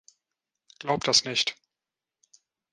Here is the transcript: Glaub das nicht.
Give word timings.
Glaub 0.79 1.03
das 1.03 1.25
nicht. 1.25 1.55